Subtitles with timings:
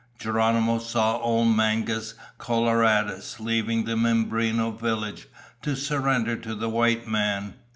[0.17, 5.27] Geronimo saw old Mangus Coloradus, leaving the Mimbreno village
[5.61, 7.53] to surrender to the white man.